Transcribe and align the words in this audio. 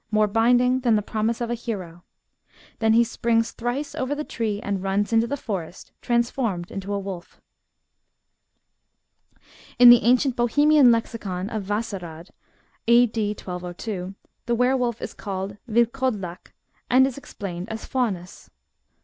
More 0.09 0.25
binding 0.25 0.79
than 0.79 0.95
the 0.95 1.03
promise 1.03 1.41
of 1.41 1.51
a 1.51 1.53
hero!" 1.53 2.03
Then 2.79 2.93
he 2.93 3.03
springs 3.03 3.51
thrice 3.51 3.93
over 3.93 4.15
the 4.15 4.23
tree 4.23 4.59
and 4.59 4.81
runs 4.81 5.13
into 5.13 5.27
the 5.27 5.37
forest, 5.37 5.91
transformed 6.01 6.71
into 6.71 6.91
a 6.91 6.97
wolf."* 6.97 7.39
In 9.77 9.91
the 9.91 10.01
ancient 10.01 10.35
Bohemian 10.35 10.91
Lexicon 10.91 11.51
of 11.51 11.61
Vacerad 11.61 12.31
(a.d. 12.87 13.29
1202) 13.35 14.15
the 14.47 14.55
were 14.55 14.75
wolf 14.75 14.99
is 15.03 15.13
called 15.13 15.57
vilkodlak, 15.69 16.51
and 16.89 17.05
is 17.05 17.15
explained 17.15 17.69
as 17.69 17.85
faunus. 17.85 18.49